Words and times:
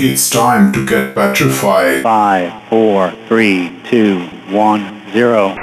It's 0.00 0.30
time 0.30 0.72
to 0.74 0.86
get 0.86 1.16
petrified. 1.16 2.04
Five, 2.04 2.68
four, 2.68 3.10
three, 3.26 3.76
two, 3.82 4.20
one, 4.48 5.02
zero. 5.10 5.56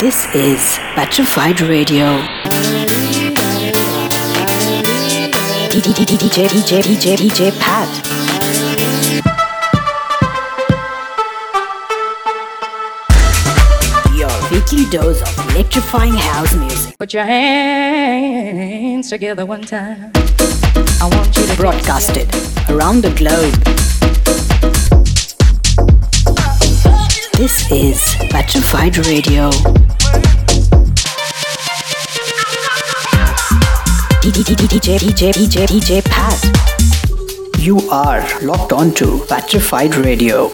This 0.00 0.26
is 0.34 0.78
Patrified 0.96 1.60
Radio. 1.60 2.18
DJ, 5.70 5.94
DJ, 5.94 6.48
DJ, 6.48 7.16
DJ 7.18 7.52
Pat. 7.60 7.88
Your 14.12 14.50
weekly 14.50 14.90
dose 14.90 15.22
of 15.22 15.50
electrifying 15.54 16.14
house 16.14 16.52
music. 16.56 16.98
Put 16.98 17.14
your 17.14 17.22
hands 17.22 19.08
together 19.10 19.46
one 19.46 19.62
time. 19.62 20.10
Broadcasted 20.98 22.28
around 22.68 23.02
the 23.02 23.12
globe. 23.14 23.54
This 27.34 27.70
is 27.70 28.16
Patrified 28.30 28.96
Radio. 29.06 29.50
DJ, 34.22 34.54
DJ, 34.54 34.98
DJ, 34.98 35.66
DJ 35.66 36.04
Pat. 36.04 37.58
You 37.58 37.78
are 37.90 38.26
locked 38.42 38.72
on 38.72 38.92
to 38.94 39.24
Patrified 39.28 39.94
Radio. 39.94 40.50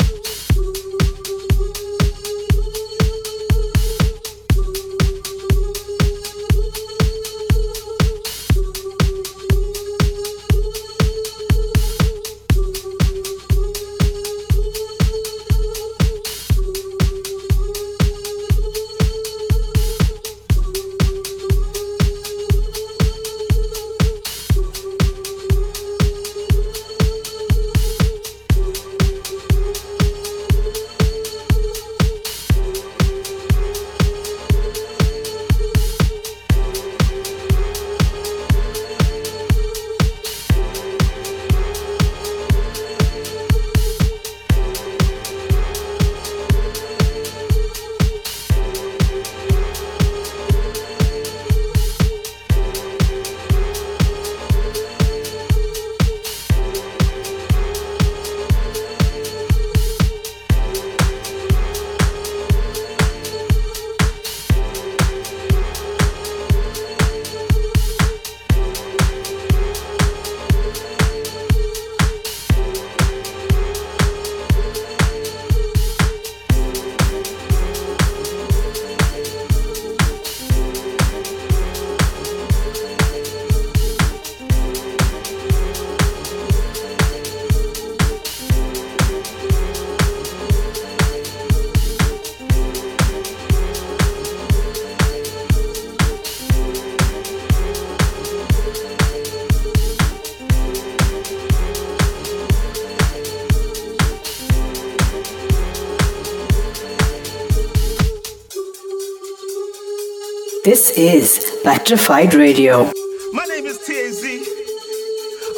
Is 110.96 111.60
Patrified 111.64 112.34
Radio. 112.34 112.84
My 113.32 113.44
name 113.46 113.66
is 113.66 113.78
TAZ. 113.78 114.22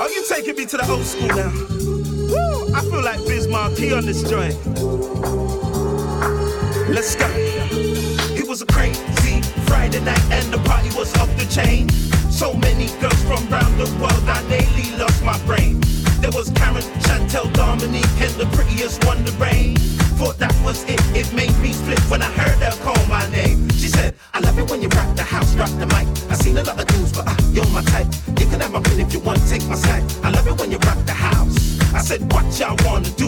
Are 0.00 0.06
oh, 0.06 0.10
you 0.14 0.24
taking 0.26 0.56
me 0.56 0.64
to 0.64 0.78
the 0.78 0.90
old 0.90 1.04
school 1.04 1.28
now? 1.28 1.52
Woo, 2.32 2.74
I 2.74 2.80
feel 2.80 3.04
like 3.04 3.18
Biz 3.26 3.46
Markie 3.48 3.92
on 3.92 4.06
this 4.06 4.22
joint. 4.22 4.56
Let's 6.88 7.16
go. 7.16 7.26
It 8.32 8.48
was 8.48 8.62
a 8.62 8.66
crazy 8.66 9.42
Friday 9.66 10.00
night 10.00 10.24
and 10.32 10.50
the 10.50 10.58
party 10.64 10.88
was 10.96 11.14
off 11.18 11.28
the 11.36 11.44
chain. 11.52 11.90
So 12.30 12.54
many 12.54 12.86
girls 12.98 13.20
from 13.24 13.46
around 13.52 13.76
the 13.76 13.92
world, 14.00 14.24
I 14.24 14.40
nearly 14.48 14.96
lost 14.96 15.22
my 15.22 15.38
brain. 15.44 15.82
There 16.20 16.32
was 16.32 16.48
Karen, 16.52 16.82
Chantel, 17.04 17.52
Dominique, 17.52 18.04
and 18.20 18.32
the 18.40 18.48
prettiest 18.56 19.04
one, 19.04 19.22
the 19.24 19.32
rain. 19.32 19.76
Thought 20.16 20.38
that 20.38 20.56
was 20.64 20.82
it, 20.84 21.00
it 21.14 21.30
made 21.34 21.54
me 21.58 21.72
split 21.72 22.00
when 22.08 22.22
I 22.22 22.30
heard 22.32 22.56
her 22.64 22.72
call 22.82 22.96
my 23.06 23.28
name. 23.30 23.68
She 23.70 23.88
said, 23.88 24.14
rock 25.66 25.78
the 25.78 25.86
mic. 25.86 26.06
I 26.30 26.34
seen 26.34 26.56
a 26.56 26.62
lot 26.62 26.78
of 26.78 26.86
dudes, 26.86 27.12
but 27.12 27.26
uh, 27.26 27.36
you're 27.50 27.68
my 27.70 27.82
type. 27.82 28.06
You 28.38 28.46
can 28.46 28.60
have 28.60 28.72
my 28.72 28.80
pin 28.80 29.00
if 29.00 29.12
you 29.12 29.20
want, 29.20 29.40
take 29.48 29.66
my 29.66 29.74
side. 29.74 30.04
I 30.22 30.30
love 30.30 30.46
it 30.46 30.58
when 30.58 30.70
you 30.70 30.78
rock 30.78 30.98
the 31.04 31.12
house. 31.12 31.80
I 31.94 32.00
said, 32.00 32.20
what 32.32 32.44
y'all 32.58 32.76
wanna 32.84 33.10
do? 33.16 33.26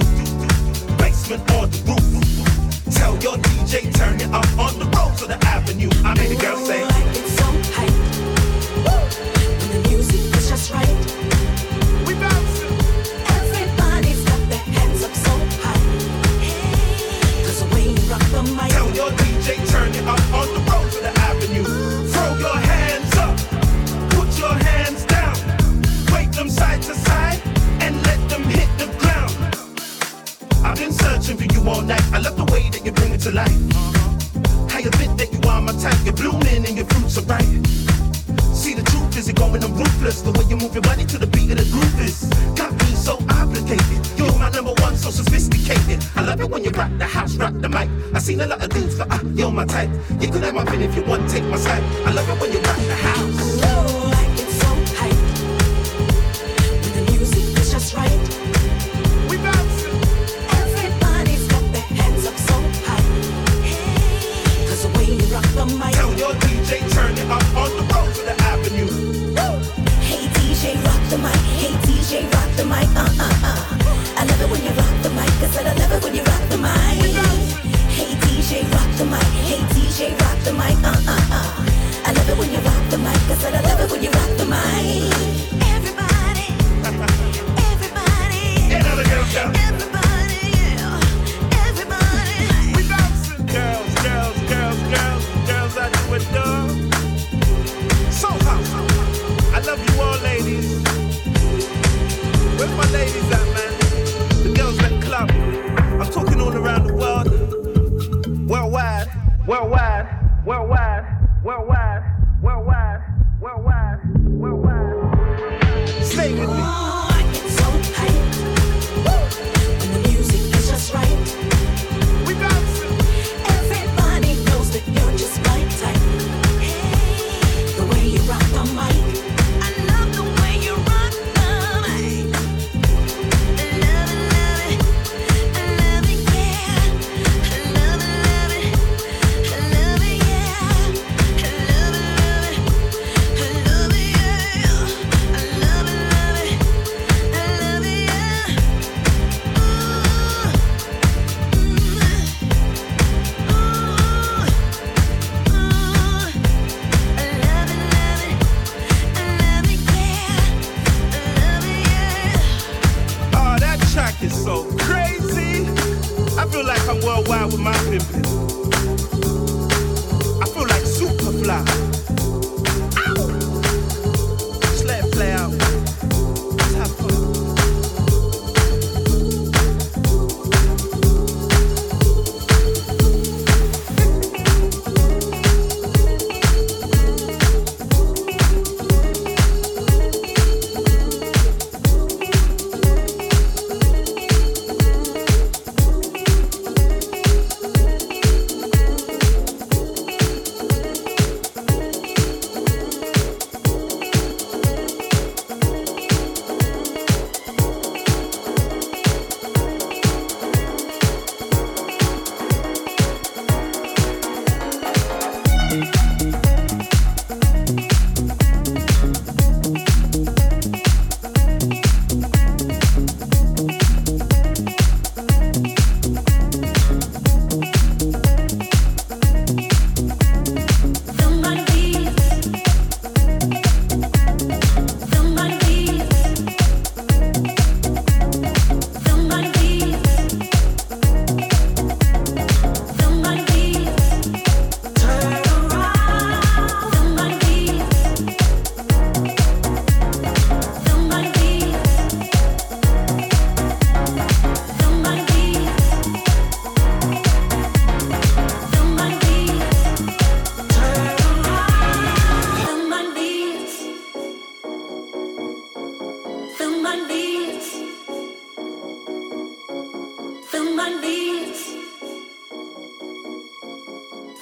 Basement 0.98 1.42
on 1.52 1.70
the 1.70 1.78
roof. 1.86 2.94
Tell 2.94 3.16
your 3.18 3.36
DJ, 3.38 3.92
turn 3.94 4.20
it 4.20 4.30
up 4.32 4.48
on 4.58 4.78
the 4.78 4.86
road 4.96 5.16
to 5.18 5.26
the 5.26 5.38
avenue. 5.46 5.90
I 6.04 6.14
made 6.14 6.32
a 6.32 6.40
girl 6.40 6.56
say, 6.56 6.97
You 34.78 34.90
think 34.90 35.18
that 35.18 35.32
you 35.32 35.40
are 35.50 35.60
my 35.60 35.72
type? 35.72 35.98
You're 36.04 36.14
blooming 36.14 36.64
and 36.64 36.76
your 36.76 36.86
fruits 36.86 37.18
are 37.18 37.22
ripe. 37.22 37.42
See 38.54 38.74
the 38.74 38.82
truth 38.86 39.18
is 39.18 39.26
you're 39.26 39.34
going 39.34 39.64
on 39.64 39.74
ruthless. 39.74 40.22
The 40.22 40.30
way 40.30 40.44
you 40.48 40.56
move 40.56 40.72
your 40.72 40.82
body 40.82 41.04
to 41.06 41.18
the 41.18 41.26
beat 41.26 41.50
of 41.50 41.58
the 41.58 41.66
groove 41.66 42.00
is 42.00 42.30
got 42.54 42.70
me 42.72 42.94
so 42.94 43.18
obligated. 43.28 44.06
You're 44.16 44.32
my 44.38 44.50
number 44.50 44.72
one, 44.78 44.94
so 44.94 45.10
sophisticated. 45.10 46.04
I 46.14 46.22
love 46.22 46.40
it 46.40 46.48
when 46.48 46.62
you 46.62 46.70
rock 46.70 46.92
the 46.96 47.06
house, 47.06 47.34
rock 47.34 47.54
the 47.54 47.68
mic. 47.68 47.88
I 48.14 48.20
seen 48.20 48.40
a 48.40 48.46
lot 48.46 48.62
of 48.62 48.70
dudes, 48.70 48.96
but 48.96 49.10
uh, 49.10 49.18
you're 49.34 49.50
my 49.50 49.64
type. 49.64 49.90
You 50.20 50.28
can 50.28 50.42
have 50.42 50.54
my 50.54 50.64
pin 50.64 50.80
if 50.82 50.94
you 50.94 51.02
want, 51.02 51.28
take 51.28 51.44
my 51.44 51.56
side. 51.56 51.82
I 52.06 52.12
love 52.12 52.28
it 52.28 52.40
when 52.40 52.52
you 52.52 52.60
rock 52.60 52.76
the 52.76 52.94
house. 52.94 53.47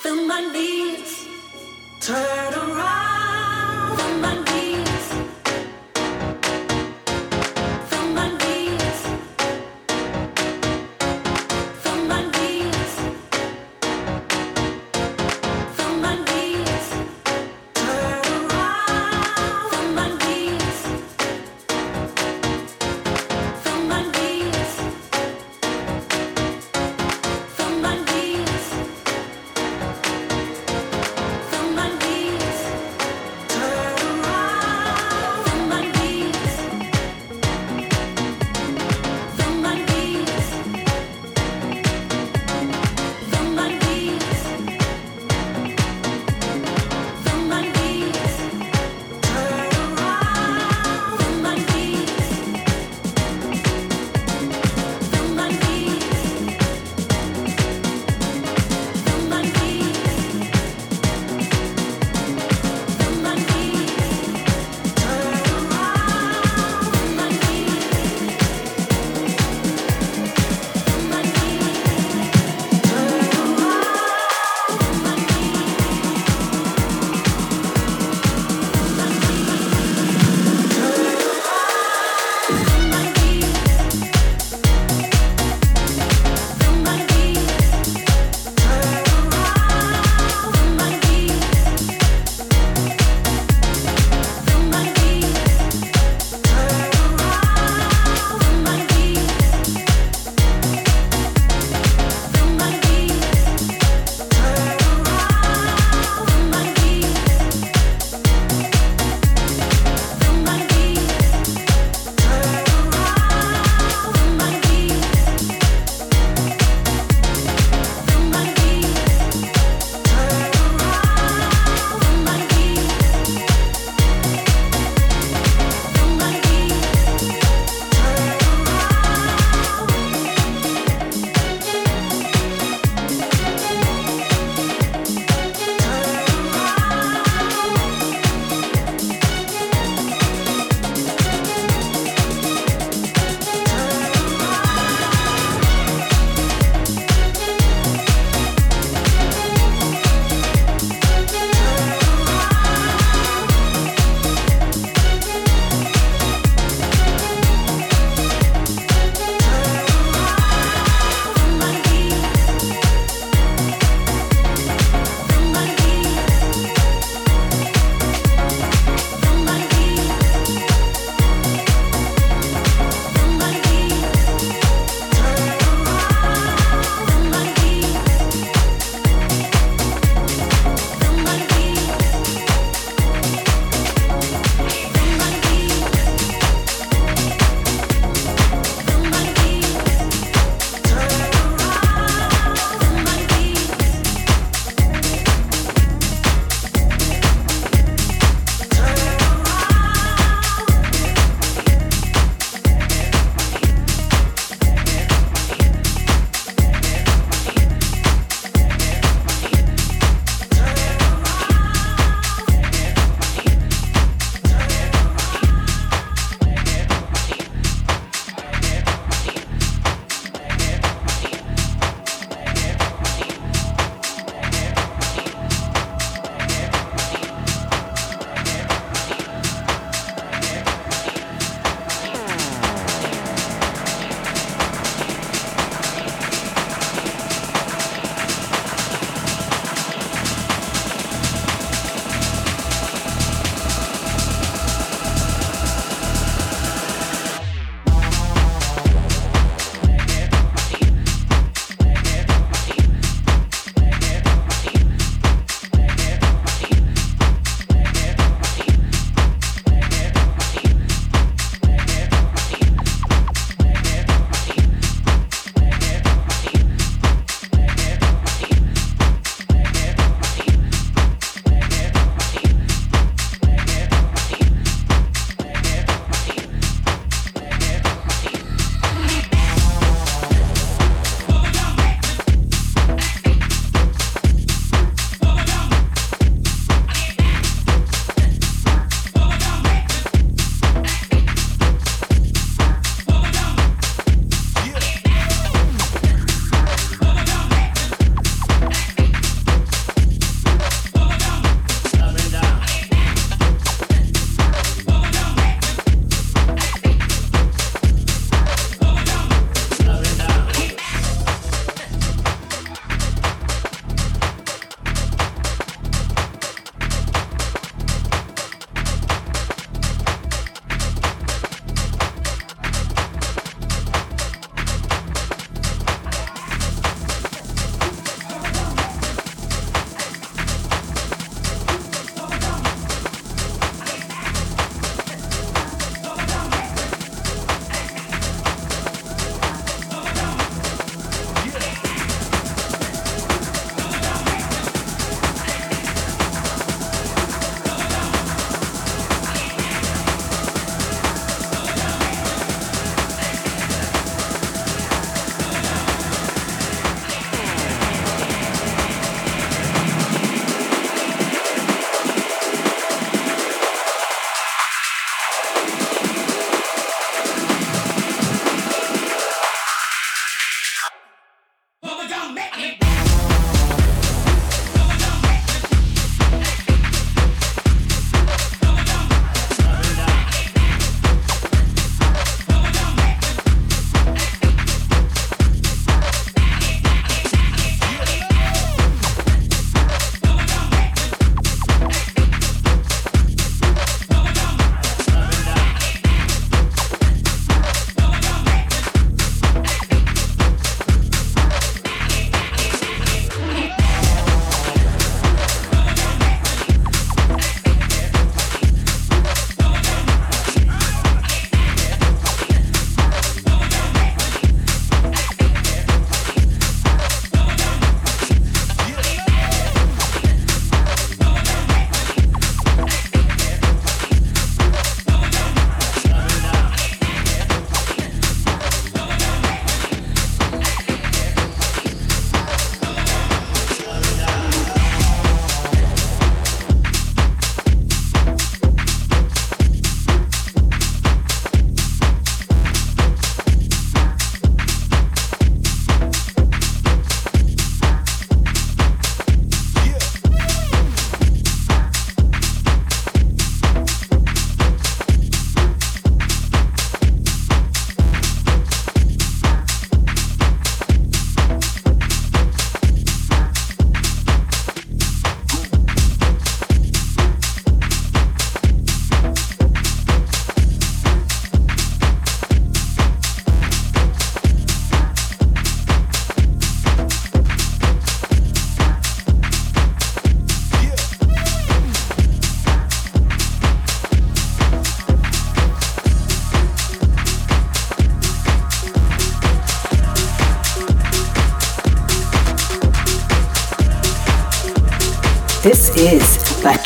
Feel 0.02 0.24
my 0.26 0.40
knees. 0.52 0.75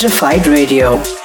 Is 0.02 0.18
Patrified 0.18 0.46
Radio. 0.46 1.19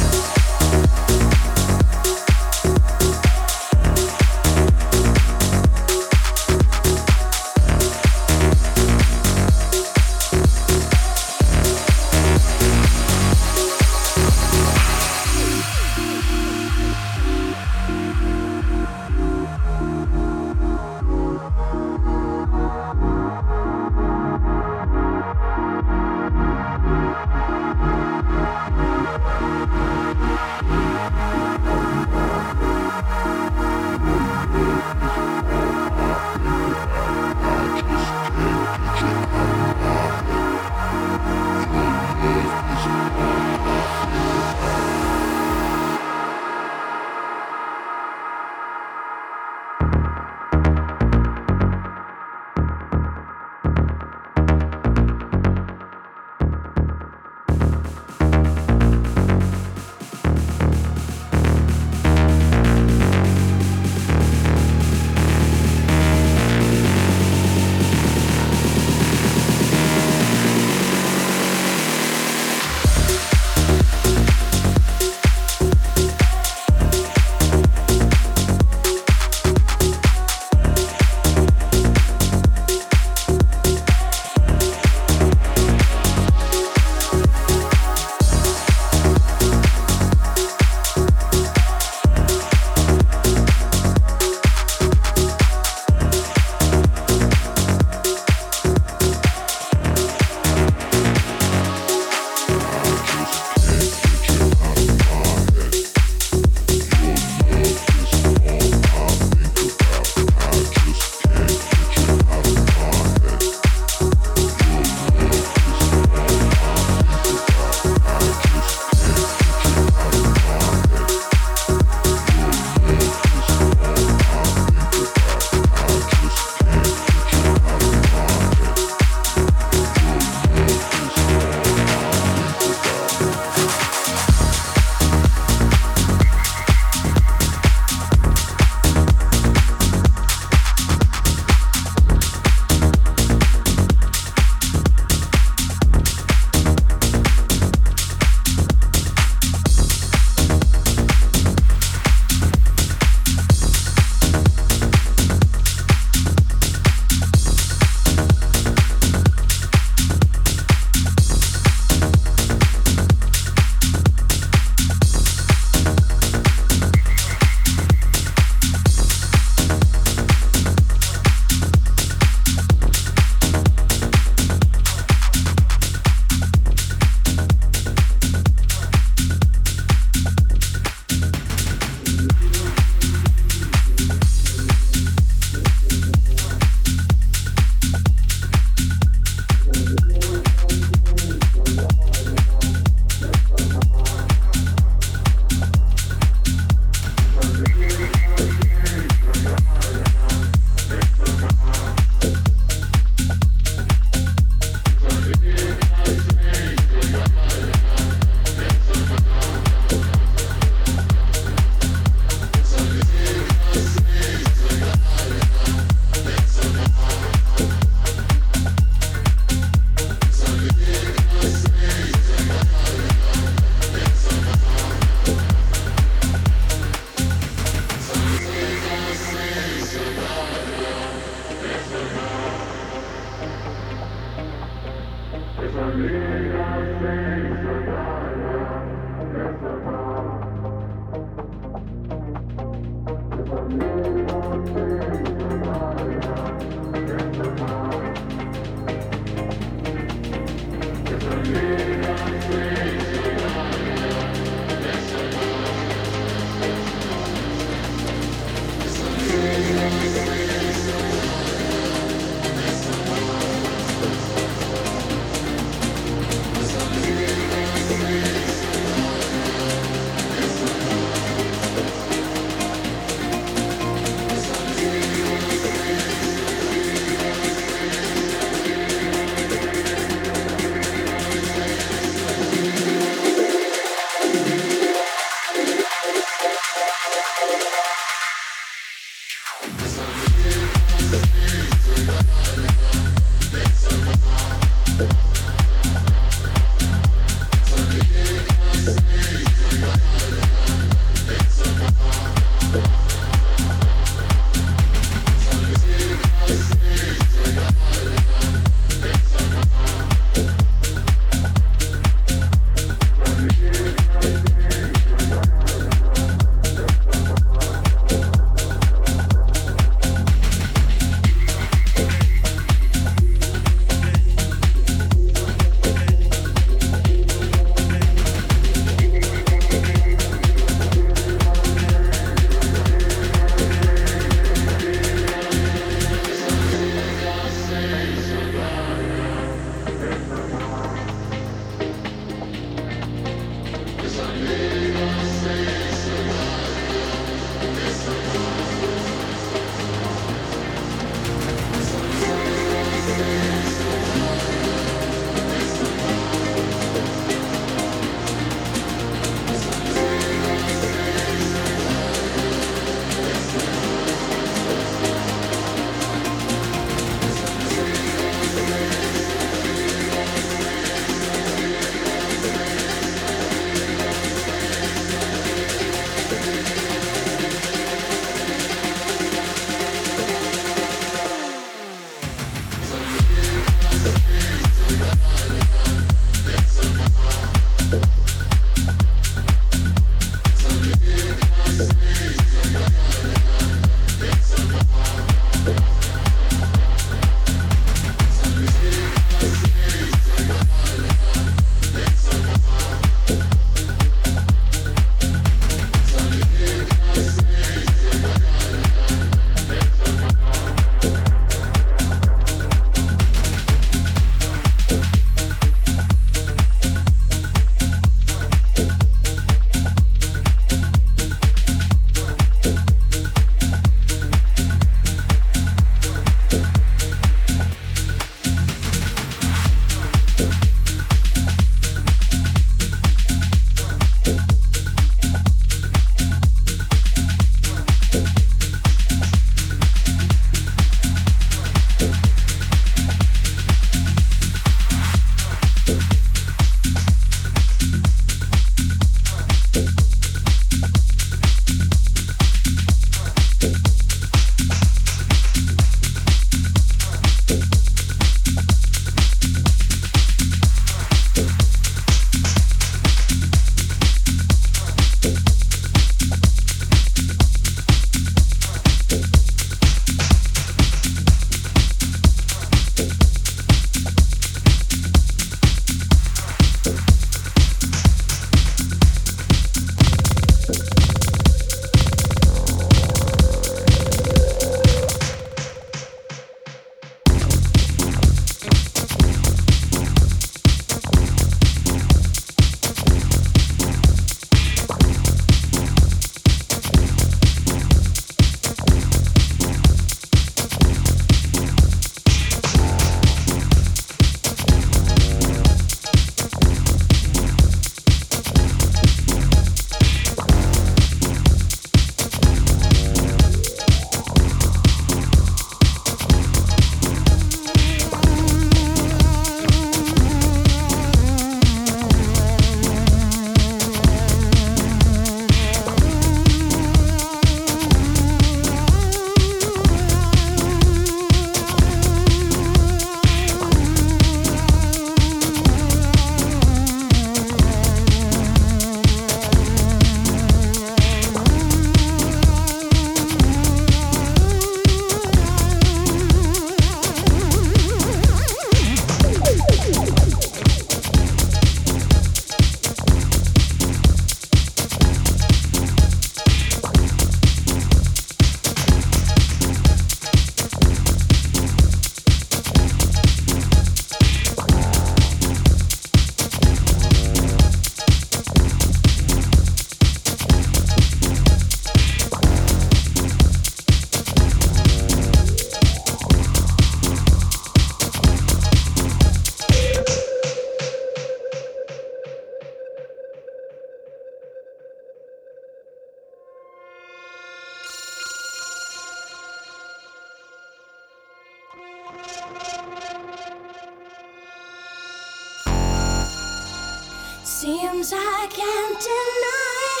Seems 597.62 598.10
I 598.12 598.48
can't 598.50 598.98
deny. 598.98 600.00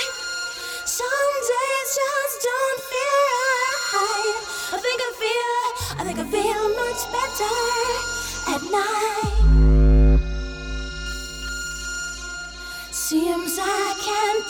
Some 0.84 1.32
days 1.52 1.90
just 1.94 2.42
don't 2.42 2.80
feel 2.90 3.22
right. 3.94 4.38
I 4.72 4.78
think 4.82 4.98
I 5.00 5.10
feel, 5.22 5.60
I 6.00 6.02
think 6.02 6.18
I 6.18 6.24
feel 6.26 6.64
much 6.82 7.02
better 7.14 7.54
at 8.50 8.62
night. 8.66 10.18
Seems 12.90 13.54
I 13.60 13.94
can't 14.06 14.44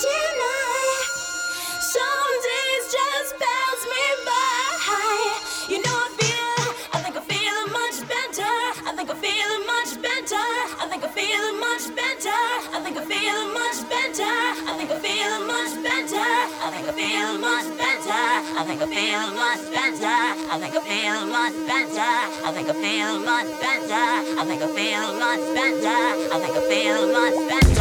I 16.64 16.70
think 16.70 16.88
I 16.88 16.92
feel 16.92 17.38
much 17.38 17.76
better. 17.76 18.22
I 18.56 18.64
think 18.64 18.82
I 18.82 18.86
feel 18.86 19.34
much 19.34 19.62
better. 19.74 20.06
I 20.06 20.58
think 20.60 20.74
I 20.76 20.80
feel 20.86 21.26
much 21.26 21.56
better. 21.66 22.12
I 22.46 22.52
think 22.54 22.68
I 22.68 22.72
feel 22.72 23.18
much 23.18 23.50
better. 23.60 24.06
I 24.38 24.44
think 24.46 24.62
I 24.62 24.68
feel 24.70 25.08
much 25.18 25.44
better. 25.58 26.00
I 26.30 26.38
think 26.38 26.56
I 26.56 26.62
feel 26.70 27.12
much 27.12 27.48
better. 27.48 27.71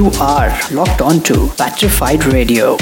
You 0.00 0.10
are 0.18 0.48
locked 0.70 1.02
on 1.02 1.20
to 1.24 1.48
Patrified 1.58 2.24
Radio. 2.24 2.78